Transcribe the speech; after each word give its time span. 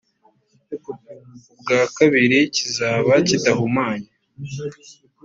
ubwa 1.53 1.81
kabiri 1.97 2.37
kizaba 2.55 3.11
kidahumanye 3.27 4.09